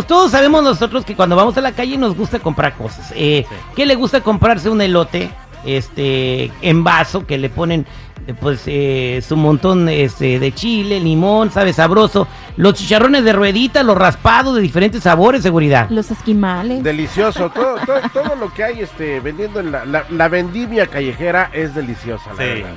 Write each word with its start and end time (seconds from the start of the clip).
Eh, 0.00 0.06
todos 0.06 0.30
sabemos 0.30 0.62
nosotros 0.62 1.04
que 1.04 1.14
cuando 1.16 1.36
vamos 1.36 1.56
a 1.56 1.60
la 1.60 1.72
calle 1.72 1.96
nos 1.96 2.16
gusta 2.16 2.38
comprar 2.38 2.74
cosas. 2.76 3.12
Eh, 3.14 3.44
¿Qué 3.76 3.86
le 3.86 3.94
gusta 3.94 4.20
comprarse 4.20 4.68
un 4.70 4.80
elote? 4.80 5.30
Este, 5.64 6.50
en 6.62 6.82
vaso 6.84 7.26
que 7.26 7.36
le 7.36 7.50
ponen 7.50 7.84
eh, 8.26 8.32
pues 8.38 8.62
eh, 8.66 9.22
su 9.26 9.36
montón 9.36 9.88
este, 9.90 10.38
de 10.38 10.52
chile, 10.52 11.00
limón, 11.00 11.50
sabe 11.50 11.72
sabroso. 11.72 12.26
Los 12.56 12.74
chicharrones 12.74 13.24
de 13.24 13.32
ruedita, 13.34 13.82
los 13.82 13.96
raspados 13.96 14.56
de 14.56 14.62
diferentes 14.62 15.02
sabores, 15.02 15.42
seguridad. 15.42 15.88
Los 15.90 16.10
esquimales. 16.10 16.82
Delicioso. 16.82 17.50
todo, 17.54 17.76
todo, 17.84 18.00
todo 18.12 18.36
lo 18.36 18.52
que 18.54 18.64
hay 18.64 18.80
este, 18.80 19.20
vendiendo 19.20 19.60
en 19.60 19.70
la, 19.72 19.84
la, 19.84 20.04
la 20.10 20.28
vendimia 20.28 20.86
callejera 20.86 21.50
es 21.52 21.74
deliciosa, 21.74 22.30
la 22.30 22.36
Sí. 22.36 22.42
verdad. 22.42 22.70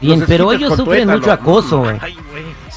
Bien, 0.00 0.24
pero 0.26 0.52
ellos 0.52 0.70
sufren 0.76 1.06
tuétano. 1.06 1.18
mucho 1.18 1.32
acoso. 1.32 1.78
Mm. 1.78 1.82
güey. 1.82 1.98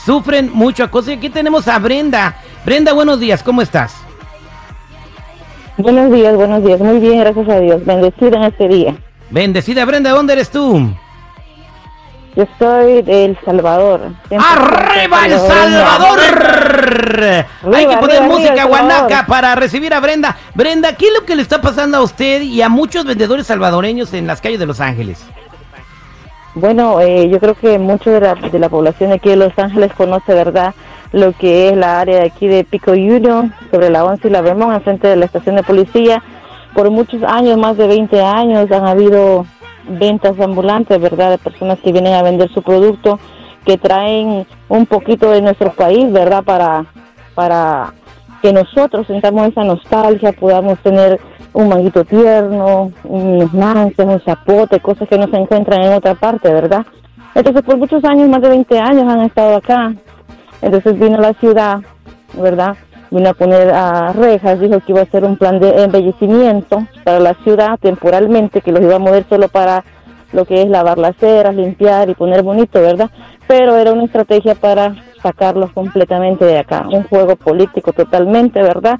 Sufren 0.05 0.51
mucho 0.53 0.83
acoso. 0.83 1.09
Y 1.11 1.15
aquí 1.15 1.29
tenemos 1.29 1.67
a 1.67 1.77
Brenda. 1.79 2.37
Brenda, 2.67 2.91
buenos 2.91 3.21
días, 3.21 3.43
¿cómo 3.43 3.61
estás? 3.61 3.95
Buenos 5.77 6.11
días, 6.11 6.35
buenos 6.35 6.61
días. 6.65 6.81
Muy 6.81 6.99
bien, 6.99 7.21
gracias 7.21 7.47
a 7.47 7.61
Dios. 7.61 7.85
Bendecida 7.85 8.35
en 8.35 8.43
este 8.43 8.67
día. 8.67 8.93
Bendecida 9.29 9.85
Brenda, 9.85 10.09
¿dónde 10.09 10.33
eres 10.33 10.49
tú? 10.49 10.93
Yo 12.35 12.45
soy 12.59 13.03
de 13.03 13.23
El 13.23 13.39
Salvador. 13.45 14.01
¡Arriba 14.37 15.27
El 15.27 15.39
Salvador! 15.39 16.19
Hay 17.73 17.87
que 17.87 17.97
poner 17.99 18.17
arriba, 18.17 18.35
música 18.35 18.65
guanaca 18.65 19.25
para 19.25 19.55
recibir 19.55 19.93
a 19.93 20.01
Brenda. 20.01 20.35
Brenda, 20.53 20.93
¿qué 20.97 21.07
es 21.07 21.13
lo 21.13 21.25
que 21.25 21.37
le 21.37 21.43
está 21.43 21.61
pasando 21.61 21.95
a 21.95 22.01
usted 22.01 22.41
y 22.41 22.61
a 22.61 22.67
muchos 22.67 23.05
vendedores 23.05 23.47
salvadoreños 23.47 24.13
en 24.13 24.27
las 24.27 24.41
calles 24.41 24.59
de 24.59 24.65
Los 24.65 24.81
Ángeles? 24.81 25.23
Bueno, 26.53 26.99
eh, 26.99 27.29
yo 27.29 27.39
creo 27.39 27.53
que 27.55 27.79
mucho 27.79 28.11
de 28.11 28.19
la, 28.19 28.35
de 28.35 28.59
la 28.59 28.67
población 28.67 29.11
de 29.11 29.15
aquí 29.15 29.29
de 29.29 29.37
Los 29.37 29.57
Ángeles 29.57 29.93
conoce, 29.93 30.33
¿verdad?, 30.33 30.73
lo 31.11 31.31
que 31.33 31.69
es 31.69 31.77
la 31.77 31.99
área 31.99 32.19
de 32.19 32.25
aquí 32.25 32.47
de 32.47 32.63
Pico 32.63 32.91
Union, 32.91 33.53
sobre 33.71 33.89
la 33.89 34.03
11 34.05 34.27
y 34.27 34.31
la 34.31 34.41
Vermont, 34.41 34.73
enfrente 34.73 35.07
de 35.07 35.15
la 35.15 35.25
estación 35.25 35.55
de 35.55 35.63
policía. 35.63 36.21
Por 36.73 36.89
muchos 36.91 37.23
años, 37.23 37.57
más 37.57 37.77
de 37.77 37.87
20 37.87 38.21
años, 38.21 38.71
han 38.71 38.85
habido 38.85 39.45
ventas 39.87 40.39
ambulantes, 40.39 40.99
¿verdad?, 40.99 41.31
de 41.31 41.37
personas 41.37 41.79
que 41.79 41.91
vienen 41.91 42.13
a 42.13 42.23
vender 42.23 42.51
su 42.53 42.61
producto, 42.61 43.19
que 43.65 43.77
traen 43.77 44.45
un 44.69 44.85
poquito 44.85 45.31
de 45.31 45.41
nuestro 45.41 45.71
país, 45.71 46.11
¿verdad?, 46.11 46.43
para, 46.43 46.85
para 47.35 47.93
que 48.41 48.53
nosotros 48.53 49.07
sintamos 49.07 49.47
esa 49.47 49.63
nostalgia, 49.63 50.33
podamos 50.33 50.77
tener 50.79 51.19
un 51.53 51.69
manguito 51.69 52.03
tierno, 52.05 52.91
unos 53.03 53.53
nances, 53.53 54.05
un 54.05 54.21
zapote, 54.21 54.79
cosas 54.79 55.07
que 55.09 55.17
no 55.17 55.27
se 55.27 55.37
encuentran 55.37 55.81
en 55.81 55.93
otra 55.93 56.13
parte, 56.13 56.51
¿verdad? 56.53 56.85
Entonces, 57.33 57.63
por 57.63 57.77
muchos 57.77 58.03
años, 58.03 58.29
más 58.29 58.41
de 58.41 58.49
20 58.49 58.79
años 58.79 59.03
han 59.07 59.21
estado 59.21 59.57
acá. 59.57 59.93
Entonces 60.61 60.99
vino 60.99 61.17
la 61.17 61.33
ciudad, 61.33 61.79
¿verdad? 62.33 62.75
Vino 63.09 63.29
a 63.29 63.33
poner 63.33 63.69
a 63.69 64.11
rejas, 64.13 64.59
dijo 64.59 64.79
que 64.79 64.91
iba 64.91 65.01
a 65.01 65.03
hacer 65.03 65.23
un 65.23 65.37
plan 65.37 65.59
de 65.59 65.83
embellecimiento 65.83 66.85
para 67.03 67.19
la 67.19 67.33
ciudad 67.43 67.79
temporalmente, 67.79 68.61
que 68.61 68.71
los 68.71 68.81
iba 68.81 68.95
a 68.95 68.99
mover 68.99 69.25
solo 69.29 69.47
para 69.47 69.83
lo 70.33 70.45
que 70.45 70.61
es 70.61 70.69
lavar 70.69 70.97
las 70.97 71.15
ceras, 71.17 71.55
limpiar 71.55 72.09
y 72.09 72.15
poner 72.15 72.43
bonito, 72.43 72.81
¿verdad? 72.81 73.09
Pero 73.47 73.77
era 73.77 73.93
una 73.93 74.03
estrategia 74.03 74.55
para 74.55 74.95
sacarlos 75.21 75.71
completamente 75.71 76.45
de 76.45 76.59
acá, 76.59 76.85
un 76.91 77.03
juego 77.03 77.35
político 77.35 77.93
totalmente, 77.93 78.61
¿verdad? 78.61 78.99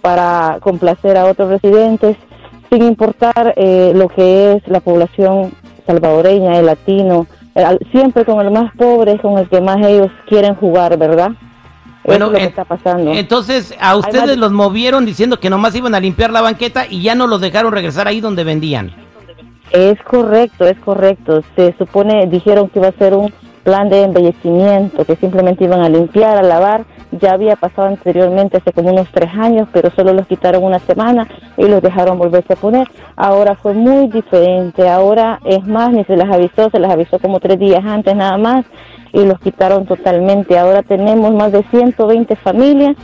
Para 0.00 0.58
complacer 0.60 1.16
a 1.16 1.26
otros 1.26 1.50
residentes, 1.50 2.16
sin 2.70 2.82
importar 2.84 3.52
eh, 3.56 3.92
lo 3.94 4.08
que 4.08 4.54
es 4.54 4.68
la 4.68 4.80
población 4.80 5.52
salvadoreña, 5.86 6.58
el 6.58 6.66
latino, 6.66 7.26
siempre 7.90 8.24
con 8.24 8.40
el 8.44 8.50
más 8.50 8.72
pobre, 8.76 9.18
con 9.18 9.38
el 9.38 9.48
que 9.48 9.60
más 9.60 9.78
ellos 9.86 10.10
quieren 10.28 10.54
jugar, 10.54 10.96
¿verdad? 10.98 11.32
Bueno, 12.04 12.26
es 12.26 12.32
lo 12.32 12.36
que 12.36 12.42
en- 12.44 12.48
está 12.48 12.64
pasando. 12.64 13.12
Entonces, 13.12 13.74
a 13.80 13.94
ustedes 13.96 14.36
los 14.36 14.50
movieron 14.52 15.04
diciendo 15.06 15.38
que 15.38 15.50
nomás 15.50 15.74
iban 15.76 15.94
a 15.94 16.00
limpiar 16.00 16.30
la 16.30 16.40
banqueta 16.40 16.84
y 16.88 17.02
ya 17.02 17.14
no 17.14 17.26
los 17.26 17.40
dejaron 17.40 17.72
regresar 17.72 18.08
ahí 18.08 18.20
donde 18.20 18.42
vendían. 18.44 18.92
Es 19.70 20.00
correcto, 20.02 20.66
es 20.66 20.78
correcto. 20.80 21.42
Se 21.56 21.74
supone, 21.78 22.26
dijeron 22.26 22.68
que 22.68 22.78
iba 22.80 22.88
a 22.88 22.92
ser 22.92 23.14
un 23.14 23.32
plan 23.62 23.88
de 23.88 24.02
embellecimiento, 24.02 25.04
que 25.04 25.16
simplemente 25.16 25.64
iban 25.64 25.80
a 25.80 25.88
limpiar, 25.88 26.36
a 26.36 26.42
lavar. 26.42 26.84
Ya 27.12 27.32
había 27.32 27.56
pasado 27.56 27.88
anteriormente, 27.88 28.56
hace 28.56 28.72
como 28.72 28.90
unos 28.90 29.08
tres 29.12 29.30
años, 29.34 29.68
pero 29.72 29.90
solo 29.90 30.12
los 30.12 30.26
quitaron 30.26 30.64
una 30.64 30.78
semana 30.78 31.28
y 31.56 31.66
los 31.66 31.82
dejaron 31.82 32.18
volverse 32.18 32.54
a 32.54 32.56
poner. 32.56 32.88
Ahora 33.16 33.54
fue 33.54 33.74
muy 33.74 34.08
diferente. 34.08 34.88
Ahora, 34.88 35.38
es 35.44 35.66
más, 35.66 35.92
ni 35.92 36.04
se 36.04 36.16
les 36.16 36.30
avisó, 36.30 36.70
se 36.70 36.78
les 36.78 36.90
avisó 36.90 37.18
como 37.18 37.38
tres 37.38 37.58
días 37.58 37.84
antes 37.84 38.16
nada 38.16 38.38
más 38.38 38.64
y 39.12 39.24
los 39.24 39.38
quitaron 39.40 39.86
totalmente. 39.86 40.58
Ahora 40.58 40.82
tenemos 40.82 41.32
más 41.34 41.52
de 41.52 41.62
120 41.64 42.34
familias 42.36 42.96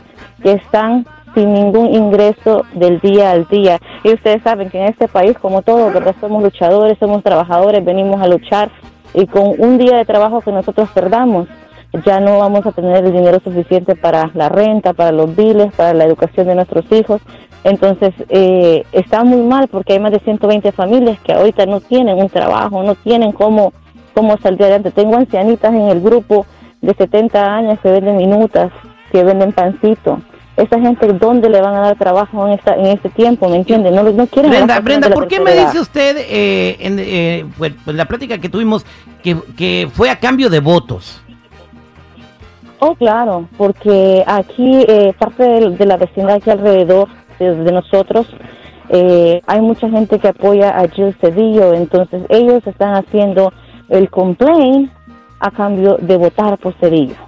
que 0.43 0.53
están 0.53 1.07
sin 1.35 1.53
ningún 1.53 1.95
ingreso 1.95 2.65
del 2.73 3.01
día 3.01 3.31
al 3.31 3.47
día. 3.49 3.79
Y 4.03 4.13
ustedes 4.13 4.43
saben 4.43 4.71
que 4.71 4.81
en 4.81 4.89
este 4.89 5.09
país, 5.09 5.39
como 5.39 5.63
todos. 5.63 5.93
Somos 6.21 6.43
luchadores, 6.43 6.99
somos 6.99 7.23
trabajadores, 7.23 7.85
venimos 7.85 8.21
a 8.21 8.29
luchar 8.29 8.71
y 9.19 9.27
con 9.27 9.55
un 9.59 9.79
día 9.79 9.97
de 9.97 10.05
trabajo 10.05 10.41
que 10.43 10.53
nosotros 10.53 10.89
perdamos, 10.95 11.49
ya 12.05 12.21
no 12.21 12.39
vamos 12.39 12.65
a 12.65 12.71
tener 12.71 13.05
el 13.05 13.13
dinero 13.13 13.41
suficiente 13.43 13.97
para 13.97 14.31
la 14.35 14.49
renta, 14.49 14.93
para 14.93 15.11
los 15.11 15.35
biles, 15.35 15.73
para 15.75 15.93
la 15.93 16.05
educación 16.05 16.47
de 16.47 16.55
nuestros 16.55 16.85
hijos. 16.93 17.21
Entonces, 17.65 18.15
eh, 18.29 18.85
está 18.93 19.25
muy 19.25 19.43
mal 19.43 19.67
porque 19.67 19.95
hay 19.95 19.99
más 19.99 20.13
de 20.13 20.21
120 20.21 20.71
familias 20.71 21.19
que 21.25 21.33
ahorita 21.33 21.67
no 21.67 21.81
tienen 21.81 22.17
un 22.17 22.29
trabajo, 22.29 22.85
no 22.85 22.95
tienen 22.95 23.33
cómo, 23.33 23.73
cómo 24.15 24.37
salir 24.39 24.63
adelante. 24.63 24.93
Tengo 24.93 25.17
ancianitas 25.17 25.75
en 25.75 25.89
el 25.89 26.01
grupo 26.01 26.47
de 26.81 26.95
70 26.95 27.45
años 27.45 27.81
que 27.81 27.91
venden 27.91 28.19
minutas, 28.19 28.71
que 29.11 29.25
venden 29.25 29.53
pancito. 29.53 30.21
Esa 30.59 30.81
gente, 30.81 31.07
¿dónde 31.13 31.49
le 31.49 31.61
van 31.61 31.77
a 31.77 31.81
dar 31.81 31.97
trabajo 31.97 32.49
en, 32.49 32.55
esta, 32.55 32.75
en 32.75 32.87
este 32.87 33.09
tiempo? 33.11 33.49
¿Me 33.49 33.59
entienden? 33.59 33.95
No, 33.95 34.03
no 34.03 34.27
quieren 34.27 34.51
Brenda, 34.51 34.81
Brenda, 34.81 35.09
¿por 35.09 35.29
qué 35.29 35.39
me 35.39 35.55
dice 35.55 35.79
usted 35.79 36.17
eh, 36.19 36.77
en 36.81 36.99
eh, 36.99 37.47
pues, 37.57 37.75
pues, 37.85 37.97
la 37.97 38.07
plática 38.07 38.39
que 38.39 38.49
tuvimos 38.49 38.85
que, 39.23 39.37
que 39.57 39.89
fue 39.93 40.11
a 40.11 40.19
cambio 40.19 40.51
de 40.51 40.59
votos? 40.59 41.23
Oh, 42.81 42.97
claro, 42.97 43.49
porque 43.57 44.25
aquí, 44.27 44.85
eh, 44.89 45.13
parte 45.17 45.45
de, 45.45 45.71
de 45.71 45.87
la 45.87 45.97
vecindad 45.97 46.37
aquí 46.37 46.51
alrededor 46.51 47.09
de, 47.39 47.55
de 47.55 47.73
nosotros, 47.73 48.27
eh, 48.89 49.41
hay 49.47 49.61
mucha 49.61 49.89
gente 49.89 50.19
que 50.19 50.27
apoya 50.27 50.77
a 50.77 50.89
Jill 50.89 51.15
Cedillo, 51.21 51.73
entonces 51.73 52.23
ellos 52.31 52.67
están 52.67 52.97
haciendo 52.97 53.53
el 53.91 54.11
complaint 54.11 54.91
a 55.39 55.53
cambio 55.53 55.99
de 56.01 56.17
votar 56.17 56.59
por 56.59 56.75
Cedillo. 56.81 57.28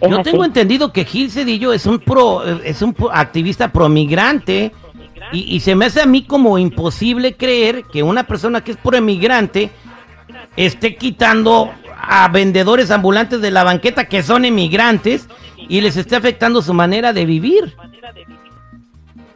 Es 0.00 0.10
Yo 0.10 0.20
así. 0.20 0.30
tengo 0.30 0.44
entendido 0.44 0.92
que 0.92 1.04
Gil 1.04 1.30
Cedillo 1.30 1.72
es 1.72 1.86
un 1.86 1.98
pro, 1.98 2.44
es 2.44 2.82
un 2.82 2.92
pro- 2.92 3.10
activista 3.12 3.72
promigrante 3.72 4.72
y, 5.32 5.56
y 5.56 5.60
se 5.60 5.74
me 5.74 5.86
hace 5.86 6.02
a 6.02 6.06
mí 6.06 6.22
como 6.24 6.58
imposible 6.58 7.34
creer 7.36 7.84
que 7.84 8.02
una 8.02 8.24
persona 8.24 8.62
que 8.62 8.72
es 8.72 8.76
promigrante 8.76 9.70
esté 10.56 10.96
quitando 10.96 11.70
a 11.98 12.28
vendedores 12.28 12.90
ambulantes 12.90 13.40
de 13.40 13.50
la 13.50 13.64
banqueta 13.64 14.04
que 14.04 14.22
son 14.22 14.44
emigrantes 14.44 15.28
y 15.68 15.80
les 15.80 15.96
esté 15.96 16.14
afectando 16.16 16.60
su 16.62 16.74
manera 16.74 17.12
de 17.12 17.24
vivir. 17.24 17.74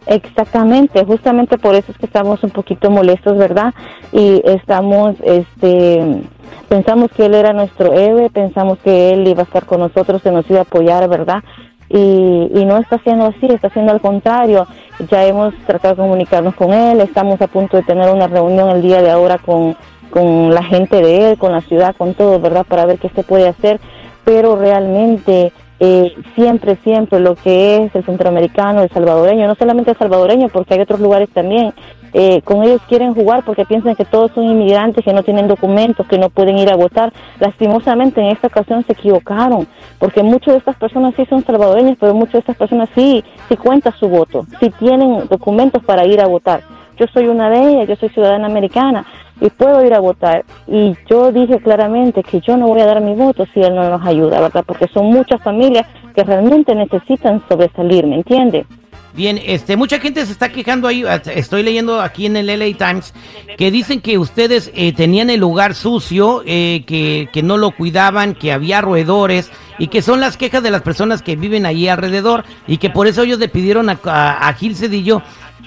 Exactamente, 0.06 1.04
justamente 1.04 1.58
por 1.58 1.74
eso 1.74 1.92
es 1.92 1.98
que 1.98 2.06
estamos 2.06 2.42
un 2.42 2.50
poquito 2.50 2.90
molestos, 2.90 3.36
¿verdad? 3.36 3.74
Y 4.12 4.42
estamos, 4.44 5.14
este, 5.22 6.22
pensamos 6.68 7.10
que 7.12 7.26
él 7.26 7.34
era 7.34 7.52
nuestro 7.52 7.92
héroe, 7.92 8.30
pensamos 8.30 8.78
que 8.78 9.10
él 9.12 9.28
iba 9.28 9.42
a 9.42 9.44
estar 9.44 9.66
con 9.66 9.80
nosotros, 9.80 10.22
que 10.22 10.30
nos 10.30 10.48
iba 10.50 10.60
a 10.60 10.62
apoyar, 10.62 11.06
¿verdad? 11.08 11.44
Y, 11.88 12.50
y 12.54 12.64
no 12.64 12.78
está 12.78 12.96
haciendo 12.96 13.26
así, 13.26 13.46
está 13.46 13.68
haciendo 13.68 13.92
al 13.92 14.00
contrario. 14.00 14.66
Ya 15.10 15.24
hemos 15.26 15.54
tratado 15.66 15.94
de 15.94 16.02
comunicarnos 16.02 16.54
con 16.54 16.72
él, 16.72 17.00
estamos 17.00 17.40
a 17.42 17.46
punto 17.46 17.76
de 17.76 17.82
tener 17.82 18.10
una 18.10 18.26
reunión 18.26 18.70
el 18.70 18.82
día 18.82 19.02
de 19.02 19.10
ahora 19.10 19.38
con, 19.38 19.76
con 20.10 20.54
la 20.54 20.62
gente 20.62 20.96
de 20.96 21.30
él, 21.30 21.38
con 21.38 21.52
la 21.52 21.60
ciudad, 21.60 21.94
con 21.96 22.14
todo, 22.14 22.40
¿verdad? 22.40 22.64
Para 22.66 22.86
ver 22.86 22.98
qué 22.98 23.10
se 23.10 23.22
puede 23.22 23.48
hacer, 23.48 23.80
pero 24.24 24.56
realmente 24.56 25.52
eh, 25.80 26.14
siempre, 26.34 26.76
siempre 26.84 27.20
lo 27.20 27.34
que 27.34 27.84
es 27.84 27.94
el 27.94 28.04
centroamericano, 28.04 28.82
el 28.82 28.90
salvadoreño, 28.90 29.46
no 29.46 29.54
solamente 29.54 29.92
el 29.92 29.98
salvadoreño, 29.98 30.48
porque 30.50 30.74
hay 30.74 30.80
otros 30.80 31.00
lugares 31.00 31.30
también, 31.30 31.72
eh, 32.12 32.42
con 32.42 32.62
ellos 32.62 32.82
quieren 32.88 33.14
jugar 33.14 33.44
porque 33.44 33.64
piensan 33.64 33.94
que 33.94 34.04
todos 34.04 34.32
son 34.32 34.44
inmigrantes, 34.44 35.04
que 35.04 35.12
no 35.12 35.22
tienen 35.22 35.48
documentos, 35.48 36.06
que 36.06 36.18
no 36.18 36.28
pueden 36.28 36.58
ir 36.58 36.70
a 36.70 36.76
votar. 36.76 37.12
Lastimosamente 37.38 38.20
en 38.20 38.28
esta 38.28 38.48
ocasión 38.48 38.84
se 38.84 38.92
equivocaron, 38.92 39.66
porque 39.98 40.22
muchas 40.22 40.54
de 40.54 40.58
estas 40.58 40.76
personas 40.76 41.14
sí 41.16 41.24
son 41.26 41.44
salvadoreños, 41.44 41.96
pero 41.98 42.14
muchas 42.14 42.34
de 42.34 42.38
estas 42.40 42.56
personas 42.56 42.88
sí, 42.94 43.24
sí 43.48 43.56
cuenta 43.56 43.90
su 43.92 44.08
voto, 44.08 44.44
sí 44.60 44.70
tienen 44.78 45.28
documentos 45.28 45.82
para 45.84 46.04
ir 46.04 46.20
a 46.20 46.26
votar. 46.26 46.62
Yo 47.00 47.06
soy 47.14 47.28
una 47.28 47.48
de 47.48 47.58
ellas, 47.58 47.88
yo 47.88 47.96
soy 47.96 48.10
ciudadana 48.10 48.46
americana 48.46 49.06
y 49.40 49.48
puedo 49.48 49.82
ir 49.86 49.94
a 49.94 50.00
votar. 50.00 50.44
Y 50.68 50.94
yo 51.08 51.32
dije 51.32 51.58
claramente 51.58 52.22
que 52.22 52.40
yo 52.40 52.58
no 52.58 52.68
voy 52.68 52.82
a 52.82 52.84
dar 52.84 53.00
mi 53.00 53.14
voto 53.14 53.46
si 53.54 53.60
él 53.62 53.74
no 53.74 53.88
nos 53.88 54.06
ayuda, 54.06 54.38
¿verdad? 54.38 54.62
Porque 54.66 54.86
son 54.92 55.06
muchas 55.06 55.42
familias 55.42 55.86
que 56.14 56.22
realmente 56.24 56.74
necesitan 56.74 57.42
sobresalir, 57.48 58.06
¿me 58.06 58.16
entiende? 58.16 58.66
Bien, 59.14 59.40
este, 59.44 59.76
mucha 59.76 59.98
gente 59.98 60.24
se 60.24 60.32
está 60.32 60.50
quejando 60.50 60.86
ahí, 60.86 61.04
estoy 61.34 61.64
leyendo 61.64 62.00
aquí 62.00 62.26
en 62.26 62.36
el 62.36 62.46
LA 62.46 62.76
Times, 62.76 63.12
que 63.58 63.70
dicen 63.70 64.00
que 64.00 64.18
ustedes 64.18 64.70
eh, 64.74 64.92
tenían 64.92 65.30
el 65.30 65.40
lugar 65.40 65.74
sucio, 65.74 66.42
eh, 66.46 66.84
que, 66.86 67.28
que, 67.32 67.42
no 67.42 67.56
lo 67.56 67.72
cuidaban, 67.72 68.34
que 68.34 68.52
había 68.52 68.80
roedores, 68.80 69.50
y 69.78 69.88
que 69.88 70.02
son 70.02 70.20
las 70.20 70.36
quejas 70.36 70.62
de 70.62 70.70
las 70.70 70.82
personas 70.82 71.22
que 71.22 71.34
viven 71.34 71.66
allí 71.66 71.88
alrededor, 71.88 72.44
y 72.68 72.76
que 72.76 72.88
por 72.88 73.08
eso 73.08 73.22
ellos 73.22 73.40
le 73.40 73.48
pidieron 73.48 73.90
a, 73.90 73.98
a, 74.04 74.52
Gil 74.54 74.76
Cedillo 74.76 75.22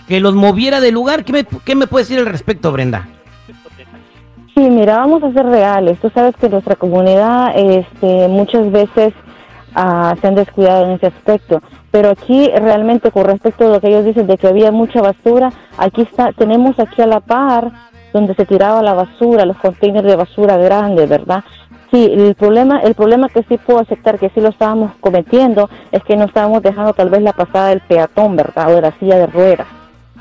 que 0.08 0.20
los 0.20 0.36
moviera 0.36 0.80
del 0.80 0.94
lugar. 0.94 1.24
¿Qué 1.24 1.34
me, 1.34 1.46
qué 1.66 1.76
me 1.76 1.88
puedes 1.88 2.10
decir 2.10 2.26
al 2.26 2.32
respecto, 2.32 2.72
Brenda? 2.72 3.08
Sí, 4.56 4.62
mira, 4.70 4.98
vamos 4.98 5.24
a 5.24 5.34
ser 5.34 5.46
reales. 5.46 6.00
Tú 6.00 6.12
sabes 6.14 6.36
que 6.36 6.48
nuestra 6.48 6.76
comunidad 6.76 7.54
este, 7.56 8.28
muchas 8.28 8.72
veces 8.72 9.14
uh, 9.76 10.16
se 10.20 10.28
han 10.28 10.36
descuidado 10.36 10.86
en 10.86 10.92
ese 10.92 11.08
aspecto. 11.08 11.62
Pero 11.90 12.12
aquí 12.12 12.50
realmente 12.56 13.12
con 13.12 13.26
respecto 13.26 13.66
a 13.66 13.74
lo 13.74 13.82
que 13.82 13.88
ellos 13.88 14.06
dicen 14.06 14.28
de 14.28 14.38
que 14.38 14.48
había 14.48 14.72
mucha 14.72 15.02
basura, 15.02 15.52
aquí 15.78 16.02
está, 16.02 16.32
tenemos 16.34 16.80
aquí 16.80 17.02
a 17.02 17.08
la 17.08 17.20
par 17.20 17.72
donde 18.14 18.36
se 18.36 18.46
tiraba 18.46 18.84
la 18.84 18.94
basura, 18.94 19.46
los 19.46 19.58
containers 19.58 20.08
de 20.08 20.16
basura 20.16 20.58
grandes, 20.58 21.10
¿verdad? 21.10 21.44
Sí, 21.92 22.12
el 22.12 22.36
problema, 22.36 22.80
el 22.80 22.96
problema 22.96 23.30
que 23.30 23.44
sí 23.50 23.58
puedo 23.58 23.80
aceptar 23.80 24.20
que 24.20 24.30
sí 24.30 24.42
lo 24.42 24.50
estábamos 24.50 24.92
cometiendo 25.00 25.70
es 25.92 26.04
que 26.04 26.16
no 26.16 26.26
estábamos 26.26 26.62
dejando 26.62 26.94
tal 26.94 27.10
vez 27.10 27.22
la 27.22 27.34
pasada 27.34 27.70
del 27.70 27.82
peatón, 27.82 28.36
¿verdad? 28.36 28.72
O 28.72 28.76
de 28.76 28.82
la 28.82 28.92
silla 29.00 29.18
de 29.18 29.28
ruedas. 29.28 29.68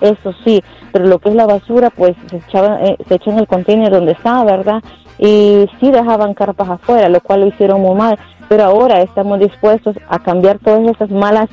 Eso 0.02 0.34
sí, 0.44 0.62
pero 0.92 1.06
lo 1.06 1.18
que 1.18 1.30
es 1.30 1.34
la 1.34 1.46
basura, 1.46 1.88
pues 1.90 2.14
se 2.28 2.36
echaba, 2.36 2.82
eh, 2.82 2.96
se 3.08 3.14
echó 3.14 3.30
en 3.30 3.38
el 3.38 3.46
container 3.46 3.90
donde 3.90 4.12
estaba, 4.12 4.44
¿verdad? 4.44 4.82
Y 5.18 5.66
sí 5.80 5.90
dejaban 5.90 6.34
carpas 6.34 6.68
afuera, 6.68 7.08
lo 7.08 7.20
cual 7.20 7.40
lo 7.40 7.46
hicieron 7.46 7.80
muy 7.80 7.94
mal 7.94 8.18
pero 8.52 8.64
ahora 8.64 9.00
estamos 9.00 9.40
dispuestos 9.40 9.96
a 10.10 10.18
cambiar 10.18 10.58
todas 10.58 10.86
esas 10.94 11.10
malas 11.10 11.48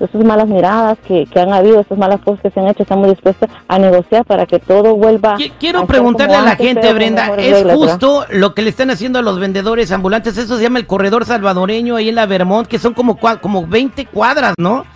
esas 0.00 0.24
malas 0.24 0.48
miradas 0.48 0.96
que, 1.06 1.28
han 1.36 1.52
habido, 1.52 1.80
esas 1.80 1.98
malas 1.98 2.20
cosas 2.20 2.40
que 2.40 2.50
se 2.50 2.60
han 2.60 2.68
hecho, 2.68 2.84
estamos 2.84 3.08
dispuestos 3.08 3.50
a 3.66 3.78
negociar 3.78 4.24
para 4.24 4.46
que 4.46 4.58
todo 4.58 4.94
vuelva. 4.94 5.36
Quiero 5.58 5.86
preguntarle 5.86 6.36
a 6.36 6.42
la 6.42 6.56
gente, 6.56 6.92
Brenda, 6.94 7.34
¿es 7.36 7.64
justo 7.74 8.24
lo 8.30 8.54
que 8.54 8.62
le 8.62 8.70
están 8.70 8.90
haciendo 8.90 9.18
a 9.18 9.22
los 9.22 9.38
vendedores 9.40 9.90
ambulantes? 9.92 10.38
Eso 10.38 10.56
se 10.56 10.62
llama 10.62 10.78
el 10.78 10.86
corredor 10.86 11.26
salvadoreño 11.26 11.96
ahí 11.96 12.08
en 12.08 12.14
la 12.14 12.26
Vermont, 12.26 12.68
que 12.68 12.78
son 12.78 12.94
como, 12.94 13.18
como 13.18 13.66
20 13.66 14.06
cuadras, 14.06 14.54
¿no? 14.56 14.86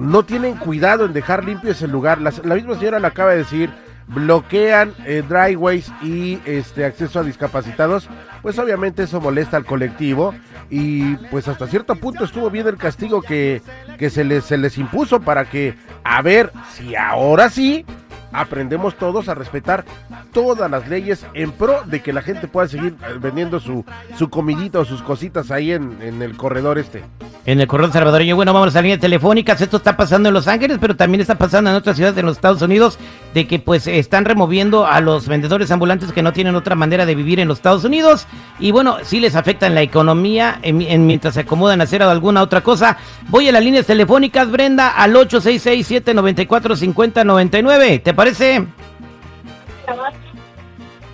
no 0.00 0.24
tienen 0.24 0.56
cuidado 0.56 1.04
en 1.04 1.12
dejar 1.12 1.44
limpio 1.44 1.70
ese 1.70 1.86
lugar, 1.86 2.20
la, 2.20 2.32
misma 2.54 2.74
señora 2.74 2.98
lo 2.98 3.06
acaba 3.06 3.32
de 3.32 3.38
decir, 3.38 3.70
bloquean 4.08 4.94
eh, 5.04 5.22
driveways 5.28 5.92
y 6.02 6.40
este 6.44 6.84
acceso 6.84 7.20
a 7.20 7.22
discapacitados, 7.24 8.08
pues 8.42 8.58
obviamente 8.58 9.02
eso 9.02 9.20
molesta 9.20 9.56
al 9.56 9.64
colectivo 9.64 10.34
y 10.70 11.16
pues 11.30 11.48
hasta 11.48 11.66
cierto 11.66 11.94
punto 11.96 12.24
estuvo 12.24 12.50
bien 12.50 12.66
el 12.66 12.76
castigo 12.76 13.22
que, 13.22 13.62
que 13.98 14.10
se, 14.10 14.24
les, 14.24 14.44
se 14.44 14.58
les 14.58 14.78
impuso 14.78 15.20
para 15.20 15.44
que 15.44 15.74
a 16.04 16.22
ver 16.22 16.52
si 16.72 16.96
ahora 16.96 17.50
sí 17.50 17.84
aprendemos 18.32 18.96
todos 18.96 19.28
a 19.28 19.34
respetar 19.34 19.84
todas 20.32 20.70
las 20.70 20.88
leyes 20.88 21.26
en 21.34 21.52
pro 21.52 21.82
de 21.84 22.02
que 22.02 22.12
la 22.12 22.22
gente 22.22 22.48
pueda 22.48 22.68
seguir 22.68 22.94
eh, 23.08 23.14
vendiendo 23.20 23.60
su, 23.60 23.84
su 24.16 24.28
comidita 24.28 24.80
o 24.80 24.84
sus 24.84 25.02
cositas 25.02 25.50
ahí 25.50 25.72
en, 25.72 26.00
en 26.02 26.22
el 26.22 26.36
corredor 26.36 26.78
este. 26.78 27.02
En 27.48 27.60
el 27.62 27.66
corredor 27.66 27.94
salvadoreño, 27.94 28.36
bueno, 28.36 28.52
vamos 28.52 28.76
a 28.76 28.82
líneas 28.82 29.00
telefónicas. 29.00 29.58
Esto 29.62 29.78
está 29.78 29.96
pasando 29.96 30.28
en 30.28 30.34
Los 30.34 30.46
Ángeles, 30.48 30.76
pero 30.78 30.96
también 30.96 31.22
está 31.22 31.38
pasando 31.38 31.70
en 31.70 31.76
otras 31.76 31.96
ciudades 31.96 32.14
de 32.14 32.22
los 32.22 32.36
Estados 32.36 32.60
Unidos, 32.60 32.98
de 33.32 33.46
que 33.46 33.58
pues 33.58 33.86
están 33.86 34.26
removiendo 34.26 34.86
a 34.86 35.00
los 35.00 35.26
vendedores 35.26 35.70
ambulantes 35.70 36.12
que 36.12 36.22
no 36.22 36.34
tienen 36.34 36.56
otra 36.56 36.74
manera 36.74 37.06
de 37.06 37.14
vivir 37.14 37.40
en 37.40 37.48
los 37.48 37.56
Estados 37.56 37.84
Unidos. 37.84 38.26
Y 38.58 38.70
bueno, 38.70 38.98
sí 39.02 39.18
les 39.18 39.34
afecta 39.34 39.66
en 39.66 39.74
la 39.74 39.80
economía 39.80 40.58
en, 40.60 41.06
mientras 41.06 41.32
se 41.32 41.40
acomodan 41.40 41.80
a 41.80 41.84
hacer 41.84 42.02
alguna 42.02 42.42
otra 42.42 42.60
cosa. 42.60 42.98
Voy 43.28 43.48
a 43.48 43.52
las 43.52 43.64
líneas 43.64 43.86
telefónicas, 43.86 44.50
Brenda, 44.50 44.88
al 44.88 45.14
866-794-5099. 45.14 48.02
¿Te 48.02 48.12
parece? 48.12 48.66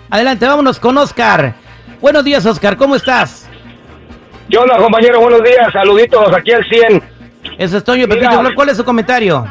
Adelante, 0.09 0.45
vámonos 0.45 0.81
con 0.81 0.97
Oscar. 0.97 1.55
Buenos 2.01 2.25
días, 2.25 2.45
Oscar, 2.45 2.75
¿cómo 2.75 2.97
estás? 2.97 3.44
¿Qué 4.49 4.57
onda, 4.57 4.77
compañero? 4.77 5.19
Buenos 5.21 5.43
días, 5.43 5.71
saluditos 5.73 6.31
aquí 6.35 6.51
al 6.51 6.63
100. 6.65 7.03
Eso 7.57 7.77
es 7.77 7.83
Toño 7.83 8.05
¿cuál 8.55 8.69
es 8.69 8.77
su 8.77 8.85
comentario? 8.85 9.45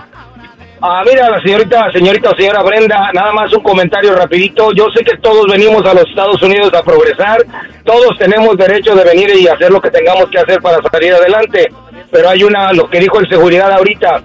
Ah, 0.80 1.02
mira, 1.04 1.30
la 1.30 1.40
señorita, 1.40 1.90
señorita 1.92 2.30
o 2.30 2.36
señora 2.36 2.62
Brenda, 2.62 3.10
nada 3.12 3.32
más 3.32 3.52
un 3.52 3.62
comentario 3.62 4.14
rapidito. 4.14 4.70
Yo 4.72 4.86
sé 4.94 5.02
que 5.02 5.16
todos 5.16 5.46
venimos 5.50 5.84
a 5.86 5.94
los 5.94 6.08
Estados 6.08 6.40
Unidos 6.42 6.72
a 6.74 6.82
progresar, 6.82 7.38
todos 7.84 8.16
tenemos 8.18 8.56
derecho 8.56 8.94
de 8.94 9.02
venir 9.02 9.30
y 9.34 9.48
hacer 9.48 9.70
lo 9.70 9.80
que 9.80 9.90
tengamos 9.90 10.26
que 10.30 10.38
hacer 10.38 10.60
para 10.60 10.78
salir 10.92 11.14
adelante, 11.14 11.72
pero 12.10 12.28
hay 12.28 12.44
una, 12.44 12.72
lo 12.72 12.88
que 12.88 13.00
dijo 13.00 13.18
el 13.18 13.28
seguridad 13.28 13.72
ahorita, 13.72 14.22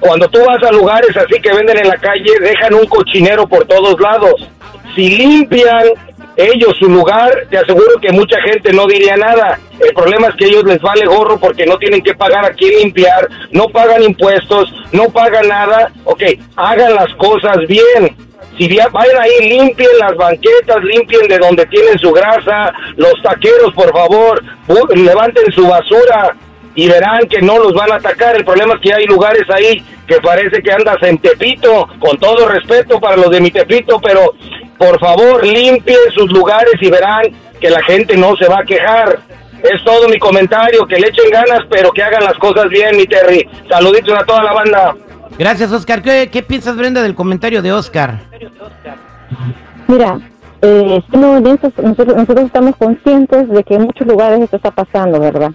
cuando 0.00 0.28
tú 0.28 0.40
vas 0.46 0.62
a 0.62 0.72
lugares 0.72 1.16
así 1.16 1.40
que 1.40 1.52
venden 1.52 1.78
en 1.78 1.88
la 1.88 1.96
calle, 1.96 2.40
dejan 2.40 2.74
un 2.74 2.86
cochinero 2.86 3.46
por 3.46 3.64
todos 3.66 4.00
lados. 4.00 4.34
Si 4.94 5.16
limpian 5.16 5.84
ellos 6.36 6.76
su 6.78 6.86
lugar, 6.86 7.46
te 7.50 7.58
aseguro 7.58 7.98
que 8.00 8.12
mucha 8.12 8.40
gente 8.42 8.72
no 8.72 8.86
diría 8.86 9.16
nada. 9.16 9.58
El 9.80 9.94
problema 9.94 10.28
es 10.28 10.34
que 10.36 10.46
ellos 10.46 10.64
les 10.64 10.80
vale 10.80 11.06
gorro 11.06 11.38
porque 11.38 11.66
no 11.66 11.78
tienen 11.78 12.02
que 12.02 12.14
pagar 12.14 12.44
a 12.44 12.50
quién 12.50 12.78
limpiar, 12.78 13.28
no 13.50 13.68
pagan 13.68 14.02
impuestos, 14.02 14.72
no 14.92 15.08
pagan 15.10 15.48
nada. 15.48 15.90
Ok, 16.04 16.22
hagan 16.56 16.94
las 16.94 17.12
cosas 17.14 17.58
bien. 17.66 18.16
Si 18.58 18.68
vayan 18.68 19.20
ahí, 19.20 19.50
limpien 19.50 19.90
las 19.98 20.16
banquetas, 20.16 20.82
limpien 20.82 21.28
de 21.28 21.38
donde 21.38 21.66
tienen 21.66 21.98
su 21.98 22.10
grasa, 22.10 22.72
los 22.96 23.12
taqueros, 23.22 23.74
por 23.74 23.92
favor, 23.92 24.42
levanten 24.94 25.52
su 25.52 25.66
basura, 25.66 26.34
y 26.76 26.88
verán 26.88 27.26
que 27.28 27.42
no 27.42 27.58
los 27.58 27.74
van 27.74 27.90
a 27.90 27.96
atacar. 27.96 28.36
El 28.36 28.44
problema 28.44 28.74
es 28.74 28.80
que 28.80 28.94
hay 28.94 29.06
lugares 29.06 29.42
ahí 29.50 29.82
que 30.06 30.20
parece 30.20 30.62
que 30.62 30.70
andas 30.70 30.98
en 31.02 31.18
Tepito, 31.18 31.88
con 31.98 32.16
todo 32.18 32.46
respeto 32.46 33.00
para 33.00 33.16
los 33.16 33.30
de 33.30 33.40
mi 33.40 33.50
Tepito, 33.50 33.98
pero 34.00 34.34
por 34.78 34.98
favor 34.98 35.44
limpien 35.44 35.98
sus 36.14 36.30
lugares 36.32 36.74
y 36.80 36.90
verán 36.90 37.24
que 37.60 37.70
la 37.70 37.82
gente 37.84 38.16
no 38.16 38.36
se 38.36 38.48
va 38.48 38.60
a 38.60 38.64
quejar. 38.64 39.18
Es 39.62 39.82
todo 39.84 40.08
mi 40.08 40.18
comentario, 40.18 40.86
que 40.86 40.98
le 40.98 41.08
echen 41.08 41.30
ganas, 41.30 41.60
pero 41.70 41.90
que 41.90 42.02
hagan 42.02 42.24
las 42.24 42.34
cosas 42.34 42.68
bien, 42.68 42.96
mi 42.96 43.06
Terry. 43.06 43.48
Saluditos 43.68 44.18
a 44.18 44.24
toda 44.24 44.42
la 44.44 44.52
banda. 44.52 44.94
Gracias, 45.38 45.72
Oscar. 45.72 46.02
¿Qué, 46.02 46.44
piensas, 46.46 46.76
Brenda, 46.76 47.02
del 47.02 47.14
comentario 47.14 47.62
de 47.62 47.72
Oscar? 47.72 48.20
Mira, 49.88 50.18
eh, 50.62 51.02
nosotros, 51.12 51.72
nosotros 51.84 52.46
estamos 52.46 52.76
conscientes 52.76 53.48
de 53.48 53.64
que 53.64 53.74
en 53.74 53.82
muchos 53.82 54.06
lugares 54.06 54.40
esto 54.40 54.56
está 54.56 54.70
pasando, 54.70 55.20
¿verdad? 55.20 55.52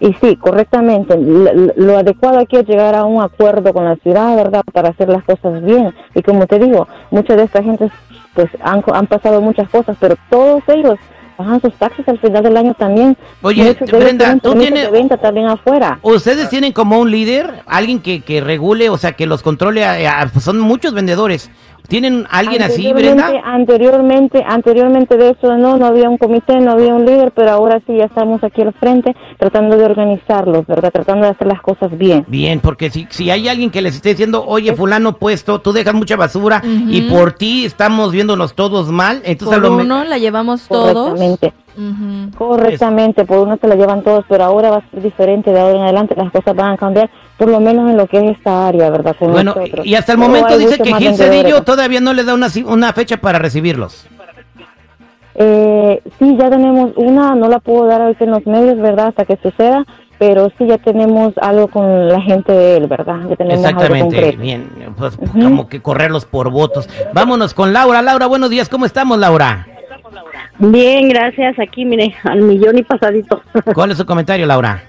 Y 0.00 0.14
sí, 0.14 0.34
correctamente, 0.36 1.14
lo, 1.18 1.98
adecuado 1.98 2.38
aquí 2.38 2.56
es 2.56 2.66
llegar 2.66 2.94
a 2.94 3.04
un 3.04 3.22
acuerdo 3.22 3.74
con 3.74 3.84
la 3.84 3.96
ciudad, 3.96 4.34
¿verdad?, 4.34 4.62
para 4.72 4.88
hacer 4.88 5.10
las 5.10 5.22
cosas 5.24 5.62
bien. 5.62 5.92
Y 6.14 6.22
como 6.22 6.46
te 6.46 6.58
digo, 6.58 6.88
mucha 7.10 7.36
de 7.36 7.42
esta 7.44 7.62
gente, 7.62 7.90
pues 8.34 8.48
han, 8.62 8.82
han 8.92 9.06
pasado 9.06 9.40
muchas 9.40 9.68
cosas, 9.68 9.96
pero 10.00 10.16
todos 10.28 10.62
ellos 10.68 10.98
bajan 11.36 11.60
sus 11.60 11.72
taxis 11.74 12.06
al 12.06 12.18
final 12.18 12.42
del 12.42 12.56
año 12.56 12.74
también. 12.74 13.16
Oye, 13.40 13.76
Brenda, 13.90 14.36
tú 14.42 14.54
tienes... 14.54 14.90
venta 14.90 15.16
también 15.16 15.46
afuera. 15.46 15.98
¿Ustedes 16.02 16.50
tienen 16.50 16.72
como 16.72 16.98
un 16.98 17.10
líder, 17.10 17.62
alguien 17.66 18.00
que, 18.00 18.20
que 18.20 18.40
regule, 18.40 18.90
o 18.90 18.98
sea, 18.98 19.12
que 19.12 19.26
los 19.26 19.42
controle? 19.42 19.84
Pues 20.32 20.44
son 20.44 20.60
muchos 20.60 20.92
vendedores. 20.92 21.50
¿Tienen 21.90 22.24
alguien 22.30 22.62
así, 22.62 22.92
Brenda? 22.92 23.32
Anteriormente, 23.44 24.44
anteriormente 24.46 25.16
de 25.16 25.30
eso 25.30 25.56
no, 25.56 25.76
no 25.76 25.86
había 25.86 26.08
un 26.08 26.18
comité, 26.18 26.60
no 26.60 26.70
había 26.70 26.94
un 26.94 27.04
líder, 27.04 27.32
pero 27.34 27.50
ahora 27.50 27.82
sí 27.84 27.96
ya 27.96 28.04
estamos 28.04 28.44
aquí 28.44 28.62
al 28.62 28.72
frente 28.74 29.16
tratando 29.40 29.76
de 29.76 29.86
organizarlos, 29.86 30.68
¿verdad? 30.68 30.92
Tratando 30.92 31.24
de 31.24 31.32
hacer 31.32 31.48
las 31.48 31.60
cosas 31.60 31.90
bien. 31.98 32.24
Bien, 32.28 32.60
porque 32.60 32.90
si, 32.90 33.08
si 33.10 33.28
hay 33.30 33.48
alguien 33.48 33.72
que 33.72 33.82
les 33.82 33.96
esté 33.96 34.10
diciendo, 34.10 34.44
oye, 34.46 34.72
fulano 34.76 35.16
puesto, 35.16 35.60
tú 35.60 35.72
dejas 35.72 35.94
mucha 35.94 36.14
basura 36.14 36.62
y 36.64 37.10
por 37.10 37.32
ti 37.32 37.64
estamos 37.64 38.12
viéndonos 38.12 38.54
todos 38.54 38.88
mal, 38.88 39.20
entonces 39.24 39.58
por 39.58 39.70
uno 39.72 40.04
la 40.04 40.18
llevamos 40.18 40.68
todos. 40.68 41.18
Correctamente, 42.36 43.24
por 43.24 43.38
uno 43.38 43.58
se 43.60 43.66
la 43.68 43.74
llevan 43.74 44.02
todos, 44.02 44.24
pero 44.28 44.44
ahora 44.44 44.70
va 44.70 44.76
a 44.78 44.90
ser 44.90 45.02
diferente, 45.02 45.50
de 45.52 45.60
ahora 45.60 45.76
en 45.78 45.82
adelante 45.84 46.14
las 46.16 46.30
cosas 46.30 46.54
van 46.54 46.72
a 46.72 46.76
cambiar, 46.76 47.10
por 47.36 47.48
lo 47.48 47.60
menos 47.60 47.90
en 47.90 47.96
lo 47.96 48.06
que 48.06 48.18
es 48.18 48.36
esta 48.36 48.68
área, 48.68 48.90
¿verdad? 48.90 49.16
Con 49.18 49.32
Bueno, 49.32 49.54
nosotros. 49.56 49.86
y 49.86 49.94
hasta 49.94 50.12
el 50.12 50.18
momento 50.18 50.58
dice 50.58 50.78
que 50.78 50.94
Gil. 50.94 51.14
Cedillo 51.14 51.62
todavía 51.62 52.00
no 52.00 52.12
le 52.12 52.24
da 52.24 52.34
una, 52.34 52.48
una 52.66 52.92
fecha 52.92 53.16
para 53.18 53.38
recibirlos. 53.38 54.06
Eh, 55.34 56.02
sí, 56.18 56.36
ya 56.38 56.50
tenemos 56.50 56.92
una, 56.96 57.34
no 57.34 57.48
la 57.48 57.60
puedo 57.60 57.86
dar 57.86 58.02
ahorita 58.02 58.24
en 58.24 58.30
los 58.32 58.46
medios, 58.46 58.78
¿verdad? 58.78 59.06
Hasta 59.08 59.24
que 59.24 59.38
suceda, 59.42 59.86
pero 60.18 60.50
sí 60.58 60.66
ya 60.66 60.76
tenemos 60.76 61.32
algo 61.40 61.68
con 61.68 62.08
la 62.08 62.20
gente 62.20 62.52
de 62.52 62.76
él, 62.76 62.86
¿verdad? 62.88 63.16
Ya 63.28 63.36
tenemos 63.36 63.64
algo 63.64 63.80
Exactamente, 63.80 64.16
concreto. 64.16 64.42
bien, 64.42 64.68
pues 64.98 65.16
como 65.32 65.68
que 65.68 65.80
correrlos 65.80 66.26
por 66.26 66.50
votos. 66.50 66.88
Vámonos 67.14 67.54
con 67.54 67.72
Laura. 67.72 68.02
Laura, 68.02 68.26
buenos 68.26 68.50
días, 68.50 68.68
¿cómo 68.68 68.84
estamos, 68.84 69.18
Laura? 69.18 69.66
Bien, 70.60 71.08
gracias. 71.08 71.58
Aquí, 71.58 71.84
mire, 71.84 72.14
al 72.22 72.42
millón 72.42 72.78
y 72.78 72.82
pasadito. 72.82 73.42
¿Cuál 73.74 73.90
es 73.90 73.96
su 73.96 74.06
comentario, 74.06 74.46
Laura? 74.46 74.82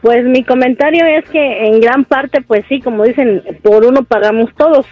Pues 0.00 0.24
mi 0.24 0.42
comentario 0.44 1.04
es 1.04 1.28
que 1.28 1.66
en 1.66 1.80
gran 1.80 2.04
parte, 2.04 2.40
pues 2.40 2.64
sí, 2.68 2.80
como 2.80 3.04
dicen, 3.04 3.42
por 3.62 3.84
uno 3.84 4.02
pagamos 4.02 4.50
todos. 4.56 4.86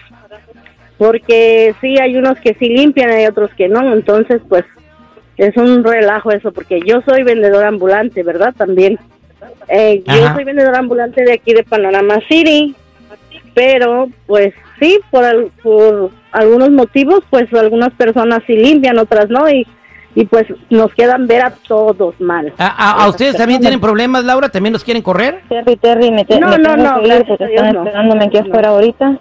Porque 0.98 1.74
sí, 1.80 1.98
hay 1.98 2.16
unos 2.16 2.38
que 2.40 2.54
sí 2.54 2.68
limpian, 2.68 3.10
hay 3.10 3.26
otros 3.26 3.50
que 3.54 3.68
no. 3.68 3.92
Entonces, 3.92 4.42
pues 4.48 4.64
es 5.38 5.56
un 5.56 5.82
relajo 5.82 6.30
eso, 6.30 6.52
porque 6.52 6.80
yo 6.84 7.00
soy 7.06 7.22
vendedora 7.22 7.68
ambulante, 7.68 8.22
¿verdad? 8.22 8.54
También. 8.54 8.98
Eh, 9.68 10.02
yo 10.04 10.34
soy 10.34 10.44
vendedora 10.44 10.78
ambulante 10.78 11.24
de 11.24 11.32
aquí 11.32 11.54
de 11.54 11.62
Panorama 11.62 12.20
City. 12.28 12.74
Pero, 13.54 14.08
pues 14.26 14.52
sí, 14.80 14.98
por, 15.10 15.24
al- 15.24 15.50
por 15.62 16.10
algunos 16.32 16.70
motivos, 16.70 17.20
pues 17.30 17.52
algunas 17.54 17.90
personas 17.94 18.40
sí 18.46 18.54
limpian, 18.56 18.98
otras 18.98 19.28
no. 19.28 19.48
Y, 19.48 19.66
y 20.14 20.24
pues 20.24 20.46
nos 20.70 20.92
quedan 20.94 21.26
ver 21.26 21.42
a 21.42 21.50
todos 21.66 22.14
mal. 22.20 22.52
¿A, 22.58 22.66
a- 22.66 23.04
a 23.04 23.08
ustedes 23.08 23.36
también 23.36 23.60
tienen 23.60 23.80
problemas, 23.80 24.24
Laura? 24.24 24.48
¿También 24.48 24.72
los 24.72 24.82
quieren 24.84 25.02
correr? 25.02 25.42
Terry, 25.48 25.76
Terry, 25.76 26.10
me, 26.10 26.24
te- 26.24 26.40
No, 26.40 26.48
me 26.48 26.58
no, 26.58 26.74
tengo 26.74 26.88
no, 26.88 26.94
que 26.96 27.00
ir 27.02 27.06
gracias 27.08 27.28
porque 27.38 27.54
están 27.54 27.72
no. 27.74 27.84
esperándome 27.84 28.24
aquí 28.24 28.38
afuera 28.38 28.68
ahorita. 28.70 29.18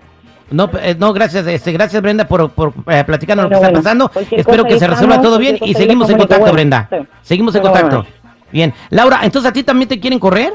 No, 0.49 0.69
eh, 0.81 0.95
no, 0.97 1.11
gracias, 1.11 1.45
este, 1.45 1.73
gracias 1.73 2.01
Brenda 2.01 2.25
por, 2.25 2.49
por 2.51 2.71
eh, 2.89 3.03
platicarnos 3.05 3.43
lo 3.45 3.49
que 3.49 3.55
Bueno, 3.57 3.67
está 3.79 3.83
pasando. 3.83 4.11
Espero 4.31 4.63
que 4.63 4.79
se 4.79 4.87
resuelva 4.87 5.15
estamos, 5.15 5.21
todo 5.33 5.39
bien 5.39 5.57
y 5.61 5.73
seguimos 5.73 6.09
en 6.09 6.17
contacto, 6.17 6.41
Bueno, 6.43 6.53
Brenda. 6.53 6.87
sí. 6.89 6.97
Seguimos 7.21 7.53
en 7.55 7.61
contacto. 7.63 7.97
bueno. 7.97 8.09
Bien. 8.49 8.73
Laura, 8.89 9.19
entonces 9.23 9.49
a 9.51 9.53
ti 9.53 9.63
también 9.63 9.89
te 9.89 9.99
quieren 9.99 10.19
correr? 10.19 10.53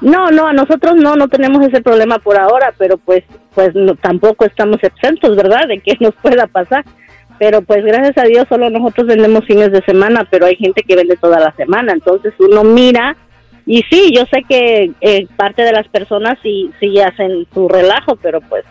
No, 0.00 0.30
no, 0.30 0.46
a 0.46 0.52
nosotros 0.52 0.96
no, 0.96 1.16
no 1.16 1.28
tenemos 1.28 1.66
ese 1.66 1.80
problema 1.80 2.18
por 2.18 2.38
ahora, 2.38 2.72
pero 2.76 2.98
pues, 2.98 3.24
pues 3.54 3.74
no, 3.74 3.94
tampoco 3.94 4.44
estamos 4.44 4.82
exentos, 4.82 5.36
¿verdad? 5.36 5.68
De 5.68 5.80
que 5.80 5.96
nos 6.00 6.14
pueda 6.16 6.46
pasar. 6.46 6.84
Pero 7.38 7.60
pues 7.60 7.84
gracias 7.84 8.16
a 8.16 8.26
Dios 8.26 8.46
solo 8.48 8.70
nosotros 8.70 9.08
vendemos 9.08 9.44
fines 9.44 9.70
de 9.70 9.82
semana, 9.82 10.26
pero 10.30 10.46
hay 10.46 10.56
gente 10.56 10.82
que 10.82 10.96
vende 10.96 11.16
toda 11.16 11.38
la 11.38 11.52
semana, 11.52 11.92
entonces 11.92 12.32
uno 12.38 12.64
mira 12.64 13.14
y 13.66 13.82
sí, 13.90 14.12
yo 14.14 14.24
sé 14.26 14.44
que 14.48 14.92
eh, 15.00 15.26
parte 15.36 15.62
de 15.62 15.72
las 15.72 15.88
personas 15.88 16.38
sí, 16.40 16.70
sí 16.78 17.00
hacen 17.00 17.46
su 17.52 17.68
relajo, 17.68 18.14
pero 18.16 18.40
pues, 18.40 18.64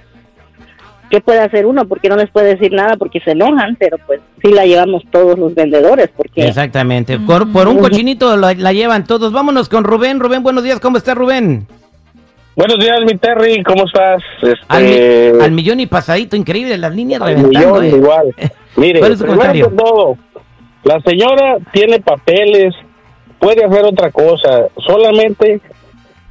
¿qué 1.16 1.22
puede 1.22 1.40
hacer 1.40 1.66
uno? 1.66 1.88
Porque 1.88 2.10
no 2.10 2.18
les 2.18 2.30
puede 2.30 2.56
decir 2.56 2.74
nada 2.74 2.98
porque 2.98 3.22
se 3.22 3.32
enojan, 3.32 3.78
pero 3.80 3.98
pues 4.06 4.20
sí 4.44 4.52
la 4.52 4.66
llevamos 4.66 5.02
todos 5.12 5.40
los 5.40 5.56
vendedores, 5.56 6.10
porque 6.16 6.46
Exactamente. 6.46 7.18
Por, 7.20 7.50
por 7.54 7.70
un 7.70 7.78
cochinito 7.80 8.36
la, 8.36 8.54
la 8.54 8.74
llevan 8.74 9.06
todos. 9.06 9.32
Vámonos 9.32 9.70
con 9.70 9.86
Rubén. 9.86 10.20
Rubén, 10.20 10.44
buenos 10.44 10.64
días. 10.66 10.80
¿Cómo 10.82 10.98
está 10.98 11.14
Rubén? 11.14 11.68
Buenos 12.58 12.78
días, 12.80 13.00
mi 13.06 13.18
Terry, 13.18 13.64
¿cómo 13.64 13.86
estás? 13.86 14.22
Al, 14.68 14.84
mi- 14.84 14.90
Este, 14.92 15.44
al 15.44 15.52
millón 15.52 15.80
y 15.80 15.86
pasadito, 15.88 16.36
increíble, 16.36 16.78
las 16.78 16.94
líneas 16.96 17.22
al 17.22 17.28
reventando. 17.36 17.60
millón 17.82 17.84
eh. 17.86 17.90
igual. 17.98 18.36
Mire, 18.78 19.00
¿Cuál 19.00 19.12
es 19.14 19.20
su 19.20 19.26
comentario? 19.26 19.72
todo, 19.78 20.18
la 20.84 21.00
señora 21.02 21.58
tiene 21.74 22.00
papeles, 22.02 22.74
puede 23.40 23.64
hacer 23.64 23.86
otra 23.86 24.10
cosa, 24.12 24.68
solamente 24.86 25.60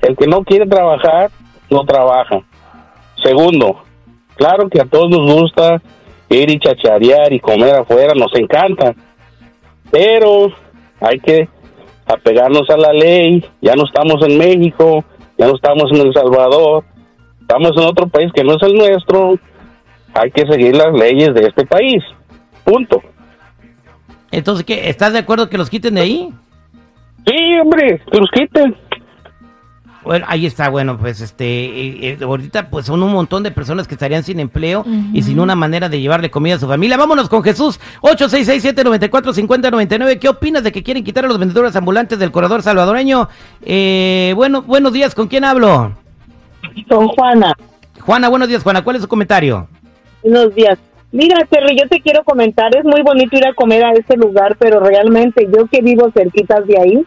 el 0.03 0.17
que 0.17 0.26
no 0.26 0.43
quiere 0.45 0.67
trabajar, 0.67 1.31
no 1.71 1.85
trabaja. 1.85 2.41
Segundo, 3.23 3.84
claro 4.37 4.69
que 4.69 4.81
a 4.81 4.85
todos 4.85 5.11
nos 5.11 5.33
gusta 5.33 5.81
ir 6.29 6.50
y 6.50 6.59
chacharear 6.59 7.33
y 7.33 7.41
comer 7.41 7.75
afuera, 7.75 8.12
nos 8.14 8.35
encanta, 8.35 8.95
pero 9.91 10.53
hay 11.00 11.19
que 11.21 11.49
apegarnos 12.07 12.69
a 12.71 12.76
la 12.76 12.93
ley, 12.93 13.45
ya 13.61 13.75
no 13.75 13.85
estamos 13.85 14.23
en 14.26 14.38
México, 14.38 15.05
ya 15.38 15.47
no 15.47 15.55
estamos 15.55 15.91
en 15.93 16.07
El 16.07 16.12
Salvador, 16.12 16.85
estamos 17.41 17.73
en 17.76 17.85
otro 17.85 18.07
país 18.09 18.31
que 18.35 18.45
no 18.45 18.57
es 18.57 18.62
el 18.62 18.75
nuestro, 18.75 19.38
hay 20.14 20.31
que 20.31 20.47
seguir 20.47 20.76
las 20.76 20.93
leyes 20.93 21.35
de 21.35 21.47
este 21.47 21.67
país, 21.67 22.03
punto. 22.64 23.03
Entonces, 24.31 24.64
¿qué? 24.64 24.88
¿Estás 24.88 25.12
de 25.12 25.21
acuerdo 25.21 25.49
que 25.49 25.59
los 25.59 25.71
quiten 25.71 25.95
de 25.95 26.00
ahí? 26.00 26.33
Sí, 27.26 27.59
hombre, 27.61 28.00
que 28.11 28.19
los 28.19 28.31
quiten. 28.31 28.76
Bueno, 30.04 30.26
ahí 30.28 30.46
está, 30.46 30.68
bueno, 30.68 30.96
pues 30.99 31.20
este, 31.20 31.44
eh, 31.44 32.11
eh, 32.11 32.18
ahorita 32.23 32.68
pues 32.68 32.87
son 32.87 33.02
un 33.02 33.12
montón 33.12 33.42
de 33.42 33.50
personas 33.50 33.88
que 33.88 33.94
estarían 33.94 34.23
sin 34.23 34.38
empleo 34.38 34.84
y 35.12 35.23
sin 35.23 35.40
una 35.40 35.54
manera 35.54 35.88
de 35.88 35.99
llevarle 36.00 36.30
comida 36.30 36.56
a 36.56 36.58
su 36.58 36.68
familia. 36.68 36.99
Vámonos 36.99 37.30
con 37.30 37.42
Jesús, 37.42 37.80
8667-945099. 38.02 40.18
¿Qué 40.18 40.28
opinas 40.28 40.62
de 40.62 40.73
que 40.73 40.82
quieren 40.82 41.04
quitar 41.04 41.25
a 41.25 41.28
los 41.28 41.38
vendedores 41.38 41.75
ambulantes 41.75 42.18
del 42.18 42.30
corredor 42.30 42.62
salvadoreño? 42.62 43.30
Eh, 43.62 44.34
bueno, 44.37 44.61
buenos 44.62 44.92
días, 44.92 45.14
¿con 45.14 45.28
quién 45.28 45.44
hablo? 45.44 45.92
Con 46.88 47.08
Juana. 47.08 47.54
Juana, 48.00 48.28
buenos 48.28 48.49
días, 48.49 48.62
Juana, 48.62 48.84
¿cuál 48.84 48.96
es 48.96 49.02
su 49.02 49.08
comentario? 49.08 49.66
Buenos 50.23 50.54
días. 50.54 50.78
Mira, 51.12 51.46
Terry, 51.49 51.78
yo 51.78 51.88
te 51.88 52.00
quiero 52.00 52.25
comentar, 52.25 52.76
es 52.76 52.84
muy 52.84 53.00
bonito 53.02 53.37
ir 53.37 53.46
a 53.46 53.54
comer 53.54 53.84
a 53.84 53.92
ese 53.92 54.16
lugar, 54.16 54.56
pero 54.58 54.80
realmente 54.80 55.49
yo 55.56 55.66
que 55.66 55.80
vivo 55.80 56.11
cerquitas 56.12 56.66
de 56.66 56.76
ahí, 56.76 57.06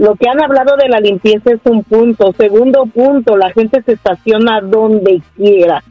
lo 0.00 0.14
que 0.16 0.28
han 0.28 0.42
hablado 0.42 0.76
de 0.76 0.88
la 0.88 0.98
limpieza 1.00 1.50
es 1.52 1.60
un 1.64 1.82
punto. 1.84 2.32
Segundo 2.36 2.86
punto, 2.86 3.36
la 3.36 3.50
gente 3.50 3.82
se 3.82 3.92
estaciona 3.92 4.60
donde 4.60 5.20
quiera. 5.36 5.82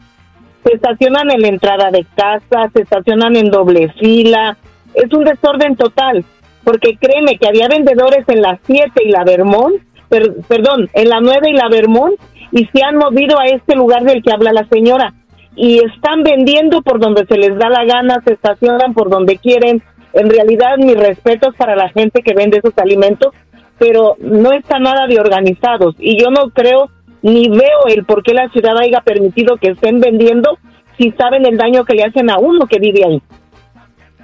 Se 0.63 0.73
estacionan 0.73 1.31
en 1.31 1.41
la 1.41 1.47
entrada 1.47 1.91
de 1.91 2.05
casa, 2.15 2.69
se 2.73 2.81
estacionan 2.81 3.35
en 3.35 3.49
doble 3.51 3.93
fila. 3.99 4.57
Es 4.93 5.13
un 5.13 5.23
desorden 5.23 5.75
total, 5.75 6.25
porque 6.63 6.97
créeme 6.99 7.37
que 7.37 7.47
había 7.47 7.67
vendedores 7.67 8.27
en 8.27 8.41
la 8.41 8.59
7 8.65 8.91
y 9.05 9.09
la 9.11 9.23
Vermont, 9.23 9.75
per- 10.09 10.33
perdón, 10.47 10.89
en 10.93 11.09
la 11.09 11.19
9 11.21 11.51
y 11.51 11.53
la 11.53 11.69
Vermont, 11.69 12.15
y 12.51 12.65
se 12.65 12.83
han 12.83 12.97
movido 12.97 13.39
a 13.39 13.45
este 13.45 13.75
lugar 13.75 14.03
del 14.03 14.23
que 14.23 14.31
habla 14.31 14.51
la 14.51 14.67
señora 14.67 15.13
y 15.55 15.79
están 15.85 16.23
vendiendo 16.23 16.81
por 16.81 16.99
donde 16.99 17.25
se 17.27 17.37
les 17.37 17.55
da 17.59 17.69
la 17.69 17.85
gana, 17.85 18.21
se 18.25 18.33
estacionan 18.33 18.93
por 18.93 19.09
donde 19.09 19.37
quieren. 19.37 19.83
En 20.13 20.29
realidad, 20.29 20.77
mis 20.77 20.97
respetos 20.97 21.53
para 21.55 21.75
la 21.75 21.89
gente 21.89 22.21
que 22.23 22.33
vende 22.33 22.57
esos 22.57 22.75
alimentos, 22.77 23.33
pero 23.79 24.17
no 24.19 24.51
está 24.51 24.77
nada 24.77 25.07
de 25.07 25.19
organizados. 25.19 25.95
Y 25.97 26.21
yo 26.21 26.29
no 26.29 26.49
creo 26.49 26.89
ni 27.21 27.49
veo 27.49 27.87
el 27.87 28.05
por 28.05 28.23
qué 28.23 28.33
la 28.33 28.49
ciudad 28.49 28.77
haya 28.77 29.01
permitido 29.01 29.57
que 29.57 29.69
estén 29.69 29.99
vendiendo 29.99 30.57
si 30.97 31.11
saben 31.11 31.45
el 31.45 31.57
daño 31.57 31.85
que 31.85 31.95
le 31.95 32.03
hacen 32.03 32.29
a 32.29 32.37
uno 32.37 32.67
que 32.67 32.79
vive 32.79 33.03
ahí. 33.05 33.21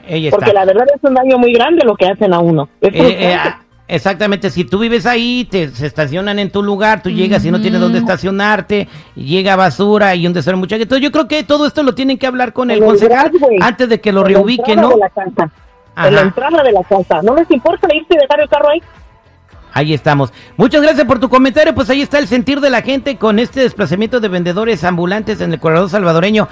Ella 0.07 0.29
está. 0.29 0.37
Porque 0.37 0.53
la 0.53 0.65
verdad 0.65 0.85
es 0.93 1.03
un 1.03 1.15
daño 1.15 1.37
muy 1.37 1.53
grande 1.53 1.85
lo 1.85 1.95
que 1.95 2.05
hacen 2.05 2.33
a 2.33 2.39
uno. 2.39 2.69
Es 2.81 2.93
Eh, 2.93 3.17
eh, 3.19 3.33
ah, 3.33 3.61
exactamente, 3.87 4.49
si 4.49 4.65
tú 4.65 4.79
vives 4.79 5.05
ahí, 5.05 5.47
te 5.49 5.69
se 5.69 5.87
estacionan 5.87 6.37
en 6.37 6.51
tu 6.51 6.61
lugar, 6.61 7.01
tú 7.01 7.09
llegas 7.09 7.43
y 7.45 7.51
no 7.51 7.61
tienes 7.61 7.79
dónde 7.79 7.99
estacionarte, 7.99 8.87
y 9.15 9.25
llega 9.25 9.55
basura 9.55 10.13
y 10.15 10.27
un 10.27 10.33
desorden 10.33 10.59
mucho. 10.59 10.75
Entonces 10.75 11.03
yo 11.03 11.11
creo 11.11 11.27
que 11.27 11.43
todo 11.43 11.65
esto 11.65 11.81
lo 11.81 11.95
tienen 11.95 12.17
que 12.17 12.27
hablar 12.27 12.53
con 12.53 12.69
el 12.71 12.77
En 12.77 12.83
el 12.83 12.89
concejal 12.89 13.31
antes 13.61 13.89
de 13.89 14.01
que 14.01 14.11
lo 14.11 14.23
reubiquen, 14.23 14.81
¿no? 14.81 14.91
En 15.97 16.13
la 16.13 16.21
entrada 16.21 16.61
de 16.61 16.73
la 16.73 16.83
casa. 16.83 17.21
¿No 17.23 17.35
les 17.35 17.49
importa 17.49 17.87
irse 17.93 18.13
y 18.13 18.17
dejar 18.17 18.41
el 18.41 18.49
carro 18.49 18.69
ahí? 18.69 18.81
Ahí 19.75 19.93
estamos. 19.93 20.31
Muchas 20.55 20.81
gracias 20.81 21.05
por 21.05 21.19
tu 21.19 21.27
comentario. 21.27 21.75
Pues 21.75 21.89
ahí 21.89 22.01
está 22.01 22.17
el 22.17 22.29
sentir 22.29 22.61
de 22.61 22.69
la 22.69 22.81
gente 22.81 23.17
con 23.17 23.39
este 23.39 23.59
desplazamiento 23.59 24.21
de 24.21 24.29
vendedores 24.29 24.85
ambulantes 24.85 25.41
en 25.41 25.51
el 25.51 25.59
corredor 25.59 25.89
salvadoreño. 25.89 26.47